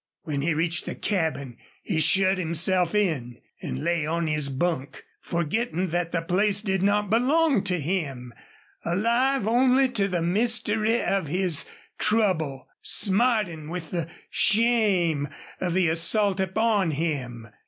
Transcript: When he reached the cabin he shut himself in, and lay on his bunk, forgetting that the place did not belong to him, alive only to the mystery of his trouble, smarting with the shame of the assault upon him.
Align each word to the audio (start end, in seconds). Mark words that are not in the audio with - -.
When 0.23 0.41
he 0.41 0.55
reached 0.55 0.87
the 0.87 0.95
cabin 0.95 1.57
he 1.83 1.99
shut 1.99 2.39
himself 2.39 2.95
in, 2.95 3.37
and 3.61 3.83
lay 3.83 4.03
on 4.03 4.25
his 4.25 4.49
bunk, 4.49 5.03
forgetting 5.21 5.89
that 5.89 6.11
the 6.11 6.23
place 6.23 6.63
did 6.63 6.81
not 6.81 7.11
belong 7.11 7.63
to 7.65 7.79
him, 7.79 8.33
alive 8.83 9.45
only 9.47 9.87
to 9.89 10.07
the 10.07 10.23
mystery 10.23 10.99
of 10.99 11.27
his 11.27 11.65
trouble, 11.99 12.67
smarting 12.81 13.69
with 13.69 13.91
the 13.91 14.09
shame 14.31 15.27
of 15.59 15.75
the 15.75 15.87
assault 15.87 16.39
upon 16.39 16.89
him. 16.89 17.49